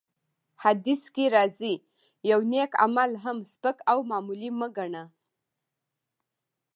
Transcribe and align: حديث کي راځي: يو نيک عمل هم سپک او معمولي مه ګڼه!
حديث 0.63 1.01
کي 1.15 1.25
راځي: 1.35 1.75
يو 2.29 2.39
نيک 2.51 2.71
عمل 2.83 3.11
هم 3.23 3.37
سپک 3.51 3.77
او 3.91 3.97
معمولي 4.09 4.49
مه 4.59 4.67
ګڼه! 4.77 5.03